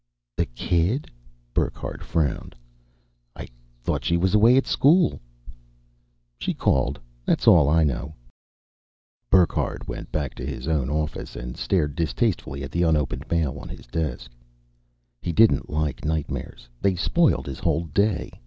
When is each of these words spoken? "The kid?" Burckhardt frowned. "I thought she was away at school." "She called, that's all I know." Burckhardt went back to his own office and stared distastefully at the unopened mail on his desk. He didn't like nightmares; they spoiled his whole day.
"The 0.35 0.47
kid?" 0.47 1.11
Burckhardt 1.53 2.01
frowned. 2.01 2.55
"I 3.35 3.47
thought 3.83 4.03
she 4.03 4.17
was 4.17 4.33
away 4.33 4.57
at 4.57 4.65
school." 4.65 5.19
"She 6.39 6.55
called, 6.55 6.99
that's 7.23 7.47
all 7.47 7.69
I 7.69 7.83
know." 7.83 8.15
Burckhardt 9.29 9.87
went 9.87 10.11
back 10.11 10.33
to 10.41 10.43
his 10.43 10.67
own 10.67 10.89
office 10.89 11.35
and 11.35 11.55
stared 11.55 11.95
distastefully 11.95 12.63
at 12.63 12.71
the 12.71 12.81
unopened 12.81 13.29
mail 13.29 13.59
on 13.59 13.69
his 13.69 13.85
desk. 13.85 14.31
He 15.21 15.31
didn't 15.31 15.69
like 15.69 16.03
nightmares; 16.03 16.67
they 16.81 16.95
spoiled 16.95 17.45
his 17.45 17.59
whole 17.59 17.85
day. 17.85 18.31